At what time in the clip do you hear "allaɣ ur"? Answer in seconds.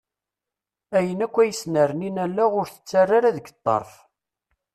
2.25-2.67